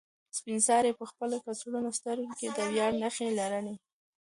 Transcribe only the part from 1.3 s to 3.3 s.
کڅوړنو سترګو کې د ویاړ نښې